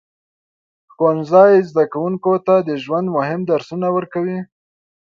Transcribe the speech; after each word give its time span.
ښوونځی 0.93 1.51
زده 1.69 1.83
کوونکو 1.93 2.31
ته 2.45 2.55
د 2.67 2.69
ژوند 2.83 3.07
مهم 3.17 3.41
درسونه 3.51 3.87
ورکوي. 3.95 4.39